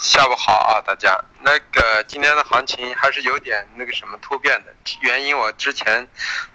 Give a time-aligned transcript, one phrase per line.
[0.00, 1.20] 下午好啊，大家。
[1.40, 6.06] 那个今天的行情还是有点那个什么突变的，原因我之前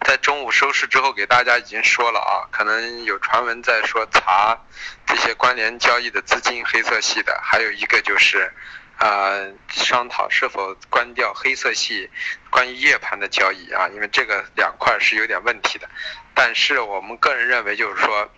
[0.08, 4.58] 在中午收市之后给大家已经说了啊，可能有传闻在说查
[5.06, 8.49] 这些关联交易的资金黑色系的，还有一个就是
[8.97, 9.33] 啊
[9.67, 12.10] 商讨是否关掉黑色系
[12.49, 15.89] 关于夜盘的交易啊，因为这个两块是有点问题的。
[16.34, 18.31] 但是我们个人认为就是说。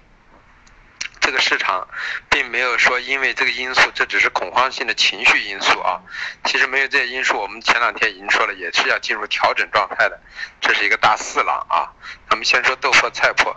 [1.26, 1.88] 这个市场
[2.30, 6.00] 并没有说因为这个因素，这只是恐慌性的情绪因素啊。
[6.44, 10.22] 其实没有这些因素，我们前两天已经说了，也是要进入调整状态的。
[10.62, 11.90] 这是一个大四浪啊。
[12.30, 13.56] 咱们先说豆粕菜粕，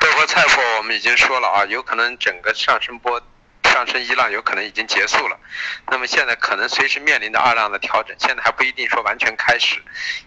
[0.00, 3.22] 豆粕菜粕我们已经说了啊，有可能整个上升波
[3.62, 5.38] 上升一浪有可能已经结束了。
[5.86, 9.80] 那么现在可能随时面临的二浪的调整，现在还不一定说完全开始，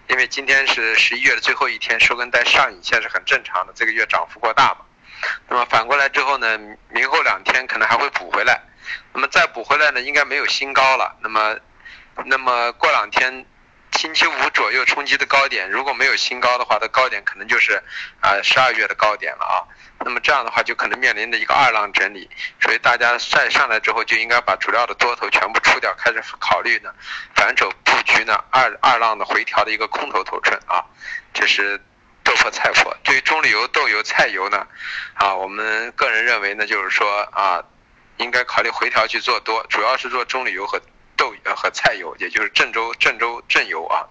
[0.08, 3.74] 因为今天是十一月的最后一天，收根带上影线是很正常的。
[3.76, 4.87] 这个月涨幅过大嘛。
[5.50, 6.58] 那么反过来之后呢，
[6.90, 8.62] 明后两天可能还会补回来，
[9.14, 11.16] 那么再补回来呢，应该没有新高了。
[11.22, 11.56] 那么，
[12.26, 13.46] 那么过两天，
[13.94, 17.82] 星期五左右冲击的高点，如果没有新高的话，的高点可能就是
[18.20, 19.64] 啊十二月的高点了啊。
[20.06, 22.30] 那么这样的话，就可能面临的一个二浪整理，
[22.62, 26.94] 所以大家再上来之后，就应该把主要的多头全部出掉，开始考虑呢
[27.34, 30.86] 反手布局呢二二浪的回调的一个空头头寸啊，
[31.34, 31.82] 这是。
[32.28, 34.68] 豆粕、菜粕，对于棕榈油、豆油、菜油呢，
[35.14, 37.64] 啊，我们个人认为呢，就是说啊，
[38.18, 40.78] 应该考虑回调去做多，主要是做棕榈油和
[41.16, 44.04] 豆呃和菜油，也就是郑州郑州镇油啊。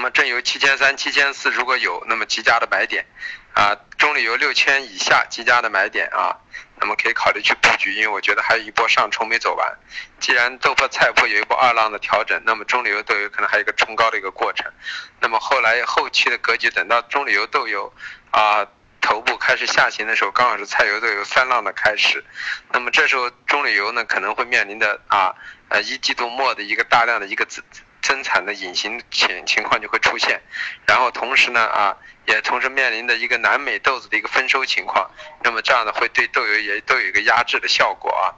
[0.00, 3.04] 那么正油七千三、七千四如果有，那么极佳的买点
[3.52, 6.40] 啊，中榈油六千以下极佳的买点啊。
[6.80, 9.78] 那么可以考虑去布局，因为我觉得还有一波上冲没走完。
[10.18, 14.72] 既然豆粕、菜粕有一波二浪的调整，那么中榈油、豆油可能还有一个冲高的一个过程。
[15.20, 17.92] 那么后来后期的格局，等到中榈油、豆油
[18.30, 18.66] 啊
[19.02, 22.24] 头部开始下行的时候，刚好是菜油、豆油三浪的开始。
[22.72, 25.34] 那么这时候中榈油呢可能会面临的啊
[25.68, 27.62] 呃一季度末的一个大量的一个增
[28.10, 30.40] 生产的隐形情情况就会出现，
[30.86, 31.96] 然后同时呢啊。
[32.26, 35.10] 也同时面临的一个南美豆子的一个丰收情况，
[35.42, 38.36] 那么这样的会对豆油也都有一个压制的效果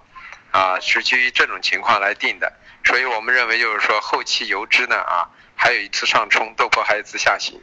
[0.51, 2.51] 啊，啊是基于这种情况来定的，
[2.85, 7.61] 所以我们认为就是说后期油脂呢啊还有一次上冲，豆粕还有一次下行，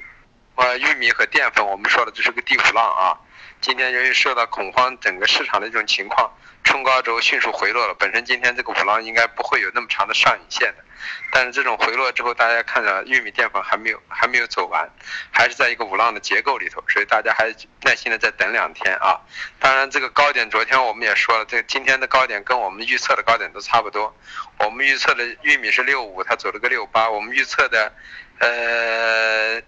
[0.53, 3.17] 呃玉米和淀粉我们说的这是个第五浪啊，
[3.59, 6.31] 今天由于受到恐慌整个市场的一种情况。
[6.69, 10.83] 冲高之后迅速回落了，本身今天这个五浪应该不会有那么长的上影线的，
[11.31, 14.87] 但是这种回落之后，大家看着玉米淀粉还没有还没有走完，
[15.31, 19.19] 还是在一个五浪的结构里头，所以大家还耐心的再等两天啊。
[19.59, 24.15] 当然这个高点昨天我们也说了，这今天的高点跟我们预测的高点都差不多，
[24.59, 27.91] 我们预测的玉米是六五，它走了个六八，我们预测的
[28.37, 29.59] 呃。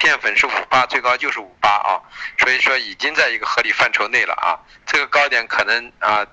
[0.00, 2.00] 淀粉是五八，最高就是五八啊，
[2.38, 4.58] 所以说已经在一个合理范畴内了啊。
[4.86, 6.26] 这个高点可能啊，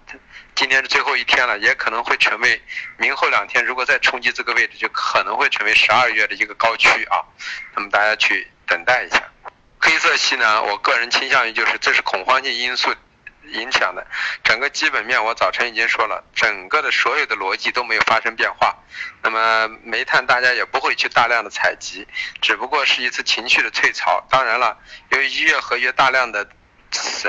[0.56, 2.62] 今天是最后一天了，也可能会成为
[2.98, 7.20] 明后两天如果再冲击这个位置，就可能会成为十二月的一个高区啊。
[7.76, 9.22] 那么大家去等待一下。
[9.80, 12.96] 黑色系呢，我个人倾向于就是这是恐慌性因素。
[13.54, 14.06] 影响的
[14.44, 18.76] 整个基本面，我早晨已经说了，整个的所有的逻辑都没有发生变化。
[19.22, 22.08] 那么煤炭大家也不会去大量的采集，
[22.42, 24.26] 只不过是一次情绪的退潮。
[24.30, 24.78] 当然了，
[25.10, 26.48] 由于一月合约大量的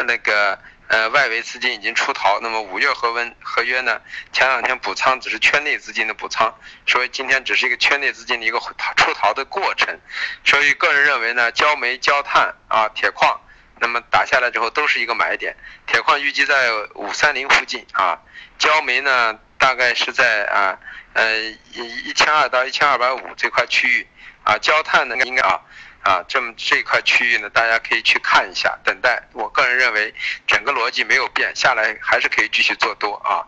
[0.06, 0.58] 那个
[0.88, 4.00] 呃外围资金已经出逃，那么五月合温合约呢，
[4.32, 6.54] 前两天补仓只是圈内资金的补仓，
[6.86, 9.98] 所以今天只是一个圈内资金的一个出逃的过程。
[10.44, 13.40] 所以个人认为呢，焦煤、焦炭啊、铁矿。
[13.80, 15.56] 那么打下来之后都是一个买点，
[15.86, 18.18] 铁矿预计在五三零附近啊，
[18.58, 20.78] 焦煤呢大概是在啊
[21.14, 21.40] 呃
[21.72, 24.06] 一一千二到一千二百五这块区域
[24.44, 25.60] 啊，焦炭呢应该啊
[26.02, 29.22] 啊这么这块区域呢大家可以去看一下，等待。
[29.32, 30.14] 我个人认为
[30.46, 33.46] 整个逻辑没有变，下来还是可以继续做多啊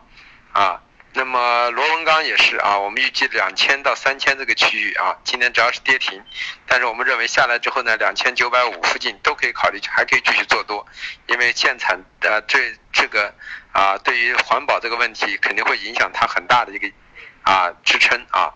[0.53, 0.81] 啊。
[1.13, 6.23] 那么螺纹钢也是啊，我们预计两千到三千这个区域啊，今天只要是跌停，
[6.65, 10.87] 但是我们认为下来之后呢，两千九百五附近都可以考虑，还可以继续做多，
[11.27, 13.33] 因为限产呃这这个
[13.73, 16.89] 啊对于环保这个问题肯定会影响它很大的一个
[17.43, 18.53] 啊支撑啊。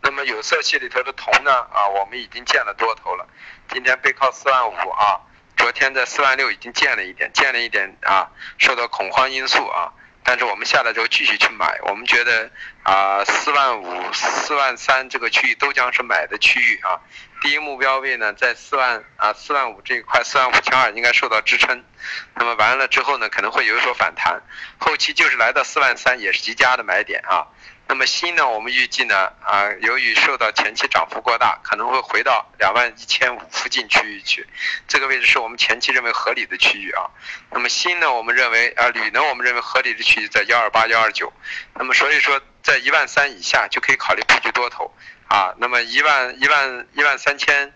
[0.00, 3.26] 那么有色系里头的铜呢啊，我们已经建了多头了，
[3.68, 5.20] 今天背靠四万五啊，
[5.56, 9.92] 昨天在四万六已经建了一点，建了一点啊，受到恐慌因素啊。
[10.24, 12.50] 但是我们下来之后继续去买，我们觉得
[12.82, 16.98] 啊四万五、四万三这个区域都将是买的区域啊。
[17.42, 21.84] 第一目标位呢在四万啊四万五这一块，四万五千二应该受到支撑。
[22.34, 24.42] 那么完了之后呢，可能会有所反弹，
[24.78, 27.46] 后期就是来到四万三也是极佳的买点啊。
[27.86, 34.46] 那么锌呢，我们预计呢，啊，由于受到前期涨幅过大，可能会回到两万一千五附近区域去。
[34.88, 37.10] 这个位置是我们前期认为合理的区域啊。
[37.50, 41.32] 那么锌呢，我们认为啊，铝呢，我们认为合理的区域在幺二八幺二九。
[41.74, 44.94] 那么所以说，在一万三以下就可以考虑布局多头
[45.28, 45.54] 啊。
[45.58, 47.72] 那么一万一万一万三千。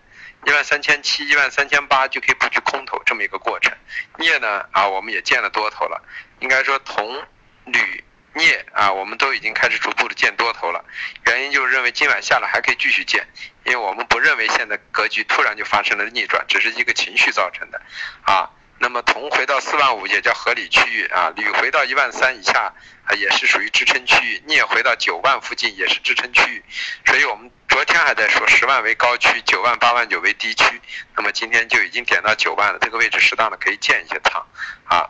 [0.47, 3.75] 一万三千七、一万三千八就可以布局空头这么一个过程。
[4.17, 6.01] 镍呢啊，我们也建了多头了。
[6.39, 7.21] 应该说铜、
[7.65, 10.83] 铝、镍啊，我们都已经开始逐步的建多头了。
[11.25, 13.27] 原因就是认为今晚下来还可以继续建，
[13.65, 17.81] 因为我们不认为现在格局突然就发生了逆转，只是一个情绪造成的
[18.23, 18.49] 啊。
[18.81, 22.73] 那么铜回到四万五也叫合理区域啊，铝回到一万三以下
[23.03, 26.63] 啊也是属于支撑区域，镍回到九万附近也是支撑区域，
[27.05, 30.81] 所以我们昨天还在说十万为高区，九万八万九为低区，
[31.17, 34.47] 那么今天就已经点到九万了，这个位置适当的可以建一些仓
[34.85, 35.09] 啊，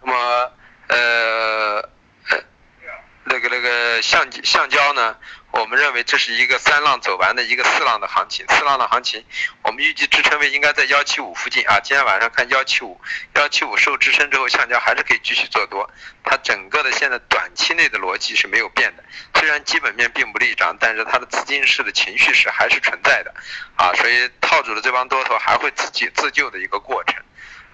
[0.00, 0.52] 那么
[0.88, 1.93] 呃。
[3.34, 5.16] 那个那个橡橡胶呢？
[5.50, 9.24] 我们认为这是一个三浪走完的一个四浪的行情，四浪的行情，
[9.62, 11.80] 我们预计支撑位应该在幺七五附近啊。
[11.80, 13.00] 今天晚上看幺七五，
[13.34, 15.90] 幺七五受支撑之后，橡胶还是可以继续做多。
[16.22, 19.02] 它整个的现在短期内的逻辑是没有变的，
[19.34, 23.34] 虽然基本面并不利涨，但是它的资金式的情绪是还是存在的
[23.74, 27.16] 啊，所以套住的这帮多头还会自己自救的一个过程。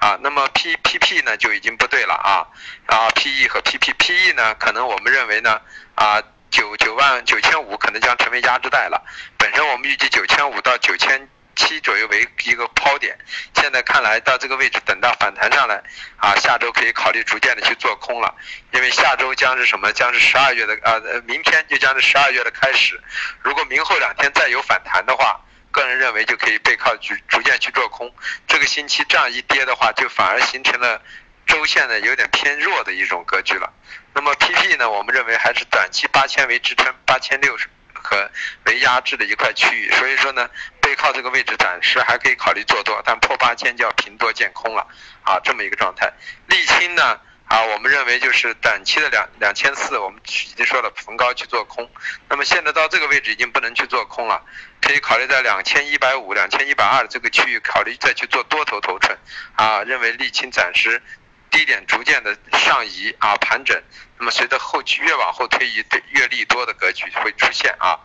[0.01, 2.49] 啊，那么 P P P 呢就已经不对了啊，
[2.87, 5.61] 啊 P E 和 P P P E 呢，可能我们认为呢，
[5.95, 9.05] 啊九九万九千五可能将成为压制带了。
[9.37, 13.15] 本身我们预计九千五到九千七左右为一个抛点，
[13.55, 15.83] 现在看来到这个位置，等到反弹上来，
[16.17, 18.35] 啊下周可以考虑逐渐的去做空了，
[18.73, 19.93] 因为下周将是什么？
[19.93, 20.97] 将是十二月的啊，
[21.27, 22.99] 明天就将是十二月的开始。
[23.43, 25.39] 如果明后两天再有反弹的话。
[25.71, 28.13] 个人认为就可以背靠逐逐渐去做空，
[28.47, 31.01] 这个星期这样一跌的话，就反而形成了
[31.47, 33.73] 周线的有点偏弱的一种格局了。
[34.15, 37.57] 那么 PP 呢，我们认为还是短期八千为支撑，八千六
[37.95, 38.31] 和
[38.65, 40.49] 为压制的一块区域，所以说呢，
[40.81, 44.87] 背靠这个位置暂时还可以考虑做多，但破八千就要平多见空了
[45.23, 46.13] 啊，这么一个状态。
[46.49, 47.21] 沥青呢？
[47.51, 51.91] 啊，我们认为就是短期的两两千四，我们已经说了逢高去做空。
[52.29, 54.41] 那么现在到这个位置已经不能去做空了，
[54.81, 59.19] 可以考虑在两千一百五、两千一百二这个区域考虑再去做多头头寸。
[59.57, 61.03] 啊，认为沥青暂时
[61.51, 63.83] 低点逐渐的上移啊盘整，
[64.17, 67.99] 那么随着后期越往后推移，对越利多的格局会出现啊。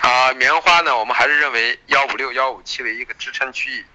[0.00, 3.86] 啊，棉花呢，我们还是认为幺五六、幺五七为一个支撑区域。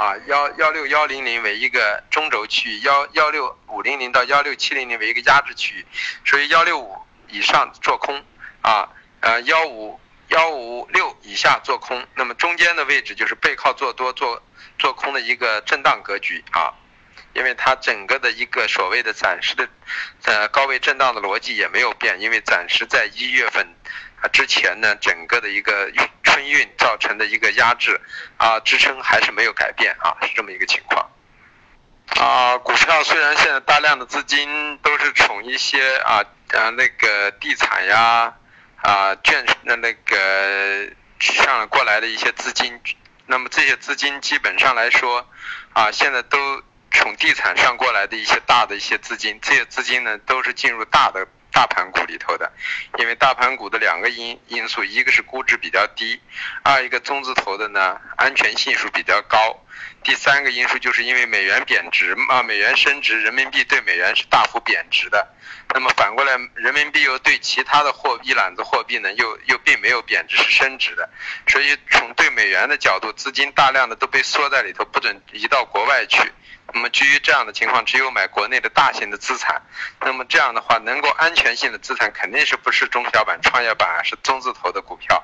[0.00, 5.86] 啊，幺幺六幺零零为一个中轴区域，幺幺六五零零到幺六七零零为一个压制区域，
[6.24, 6.96] 所以幺六五
[7.28, 8.24] 以上做空，
[8.62, 8.88] 啊，
[9.20, 14.42] 呃幺五幺五六以下做空，那么中间的位置就是背靠做多做
[14.78, 16.72] 做空的一个震荡格局啊，
[17.34, 19.68] 因为它整个的一个所谓的暂时的
[20.24, 23.68] 呃高位震荡的逻辑也没有变，因为暂时在一月份。
[24.22, 25.90] 啊，之前呢，整个的一个
[26.40, 28.00] 春运造成的一个压制，
[28.38, 31.10] 啊，支撑还是没有改变啊，是这么一个情况。
[32.16, 38.32] 啊，股票虽然现在大量的资金都是从一些啊啊那个地产呀
[38.76, 42.80] 啊券那那个上过来的一些资金，
[43.26, 45.28] 那么这些资金基本上来说，
[45.74, 46.38] 啊，现在都
[46.90, 51.26] 从地产上过来的一些大的一些资金，这些资金呢都是进入大的。
[51.52, 52.52] 大盘股里头的，
[52.98, 56.20] 因为大盘股的两个因因素，一个是估值比较低，
[56.62, 59.38] 二一个中字头的呢安全系数比较高，
[60.02, 65.28] 第三个因素就是因为美元贬值嘛，美元升值，人民币对美元是大幅贬值的，
[65.74, 71.08] 那么反过来人民币又对其他的货一揽子货币呢又又并没有贬值是升值的，
[71.46, 76.32] 所以从对美元的角度，资金大量的都被缩在里头，不准移到国外去。
[76.72, 79.60] 那么基于这样的情况，只有买国内的大型的资产。
[80.02, 85.20] 那么这样的话，能够安全性的资产肯定是不是中小板、创业板，是中字头的股票。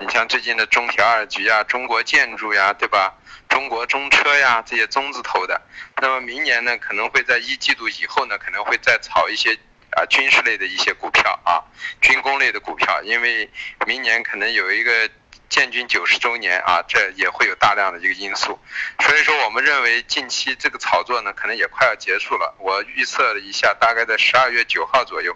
[0.00, 3.14] 你像最近的中铁二局呀、中国建筑呀，对吧？
[3.48, 5.60] 中国中中车呀，这些中字头的。
[6.00, 9.58] 那么明年呢，可能会在一季度以后呢，可能会再炒一些
[9.96, 11.64] 啊军事类的一些股票啊，
[12.00, 13.50] 军工类的股票，因为
[13.86, 15.10] 明年可能有一个。
[15.48, 18.58] 建军九十周年啊，这也会有大量的一个因素，
[19.00, 22.54] 所以说我们认为近期这个炒作呢，可能也快要结束了。
[22.58, 25.34] 我预测了一下，大概在十二月九号左右，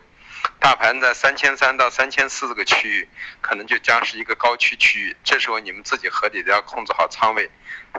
[0.62, 3.09] 大盘在三千三到三千四这个区域，
[3.40, 5.16] 可能就将是一个高区区域。
[5.25, 7.50] 这时候你们自己合理的要控制好仓位，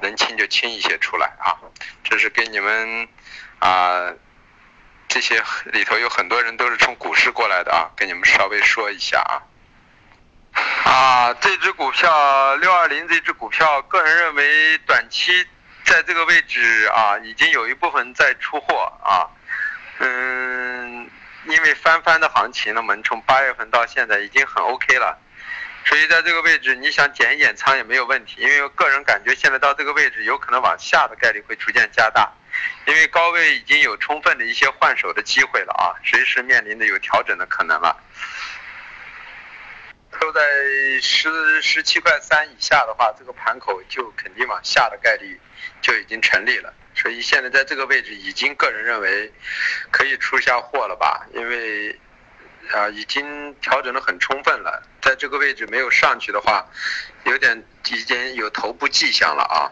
[0.02, 1.60] 能清就清一些出来啊。
[2.06, 3.10] 这是给你们
[3.60, 4.14] 啊，
[5.10, 5.44] 这些
[5.74, 9.44] 里头有很多人都是从股市过来的啊，跟你们稍微说一下啊。
[10.86, 15.46] 啊，这只股票六二零这只股票，个人认为短期
[15.84, 19.28] 在这个位置啊，已经有一部分在出货啊。
[20.00, 21.10] 嗯，
[21.46, 25.18] 因为翻番的行情呢，我们从八月份到现在已经很 OK 了，
[25.86, 28.42] 所以在这个位置你想减一减仓也没有问题。
[28.42, 32.32] 因为我个人感觉现在到这个位置有可能往下的概率会逐渐加大，
[32.86, 37.96] 因为高位已经有充分的一些换手的机会了啊，随时面临的有调整的可能了。
[40.24, 40.40] 都在
[41.02, 45.38] 十十七块三以下的话，这个盘口就肯定往下的概率
[45.82, 46.74] 就已经成立了。
[46.96, 49.34] 所以现在在这个位置，已经个人认为
[49.92, 51.28] 可以出下货了吧？
[51.34, 52.00] 因为
[52.72, 56.66] 啊，已经调整的很充分了，在这个位置没有上去的话，
[57.26, 59.68] 有点已经有头部迹象了啊。